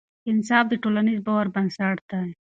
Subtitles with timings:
[0.31, 2.27] انصاف د ټولنیز باور بنسټ دی